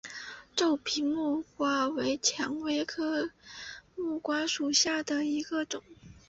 [0.55, 3.29] 皱皮木瓜为蔷薇科
[3.95, 5.83] 木瓜属下的一个种。